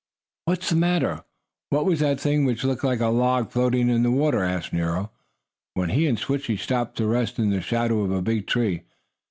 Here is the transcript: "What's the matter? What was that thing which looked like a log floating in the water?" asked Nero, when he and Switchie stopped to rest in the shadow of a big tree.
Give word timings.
"What's 0.45 0.71
the 0.71 0.75
matter? 0.77 1.23
What 1.69 1.85
was 1.85 1.99
that 1.99 2.19
thing 2.19 2.43
which 2.43 2.63
looked 2.63 2.83
like 2.83 3.01
a 3.01 3.09
log 3.09 3.51
floating 3.51 3.87
in 3.87 4.01
the 4.01 4.09
water?" 4.09 4.41
asked 4.43 4.73
Nero, 4.73 5.11
when 5.75 5.91
he 5.91 6.07
and 6.07 6.17
Switchie 6.17 6.57
stopped 6.57 6.97
to 6.97 7.05
rest 7.05 7.37
in 7.37 7.51
the 7.51 7.61
shadow 7.61 8.01
of 8.01 8.09
a 8.11 8.23
big 8.23 8.47
tree. 8.47 8.81